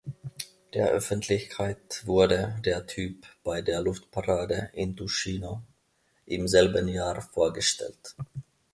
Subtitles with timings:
[0.73, 5.61] Der Öffentlichkeit wurde der Typ bei der Luftparade in Tuschino
[6.25, 8.15] im selben Jahr vorgestellt.